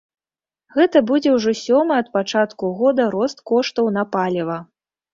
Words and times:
Гэта 0.77 1.01
будзе 1.11 1.35
ўжо 1.35 1.53
сёмы 1.65 1.93
ад 2.05 2.11
пачатку 2.19 2.73
года 2.83 3.09
рост 3.19 3.37
коштаў 3.55 3.97
на 4.03 4.11
паліва. 4.19 4.63